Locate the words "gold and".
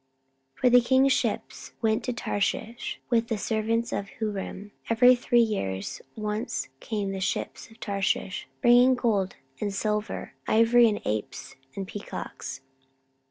8.95-9.71